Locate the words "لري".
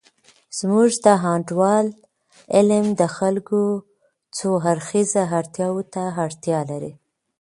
6.71-6.93